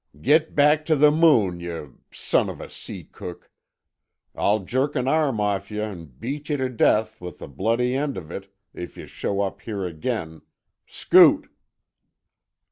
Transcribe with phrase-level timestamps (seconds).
[0.19, 3.51] "Git back t' the Moon, yuh—— son of a sea cook!
[4.33, 8.17] I'll jerk an arm off yuh an' beat yuh t' death with the bloody end
[8.17, 10.41] of it, if yuh show up here again.
[10.87, 11.49] Scoot!"